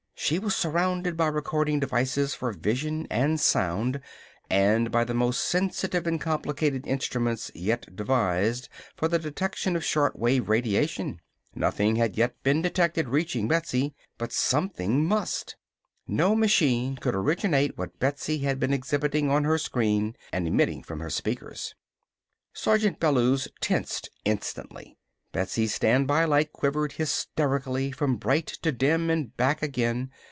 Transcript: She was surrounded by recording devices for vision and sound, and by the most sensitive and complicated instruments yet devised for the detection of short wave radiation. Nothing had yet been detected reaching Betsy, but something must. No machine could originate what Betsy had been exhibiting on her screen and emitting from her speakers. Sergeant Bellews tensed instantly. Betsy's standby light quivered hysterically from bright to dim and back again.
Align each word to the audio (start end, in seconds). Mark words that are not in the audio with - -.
She 0.23 0.37
was 0.39 0.55
surrounded 0.55 1.17
by 1.17 1.25
recording 1.27 1.79
devices 1.81 2.35
for 2.35 2.51
vision 2.53 3.05
and 3.09 3.37
sound, 3.39 3.99
and 4.51 4.89
by 4.91 5.03
the 5.03 5.15
most 5.15 5.43
sensitive 5.43 6.05
and 6.07 6.21
complicated 6.21 6.85
instruments 6.87 7.49
yet 7.55 7.93
devised 7.95 8.69
for 8.95 9.07
the 9.09 9.17
detection 9.19 9.75
of 9.75 9.83
short 9.83 10.17
wave 10.17 10.47
radiation. 10.47 11.19
Nothing 11.55 11.95
had 11.97 12.15
yet 12.17 12.41
been 12.43 12.61
detected 12.61 13.09
reaching 13.09 13.47
Betsy, 13.49 13.93
but 14.19 14.31
something 14.31 15.03
must. 15.05 15.57
No 16.07 16.33
machine 16.35 16.95
could 16.97 17.15
originate 17.15 17.75
what 17.77 17.99
Betsy 17.99 18.37
had 18.37 18.57
been 18.59 18.71
exhibiting 18.73 19.29
on 19.31 19.43
her 19.43 19.57
screen 19.57 20.15
and 20.31 20.47
emitting 20.47 20.83
from 20.83 20.99
her 21.01 21.09
speakers. 21.09 21.73
Sergeant 22.53 22.99
Bellews 22.99 23.47
tensed 23.59 24.09
instantly. 24.23 24.97
Betsy's 25.33 25.73
standby 25.73 26.25
light 26.25 26.51
quivered 26.51 26.91
hysterically 26.93 27.89
from 27.93 28.17
bright 28.17 28.47
to 28.47 28.71
dim 28.73 29.09
and 29.09 29.35
back 29.37 29.63
again. 29.63 30.11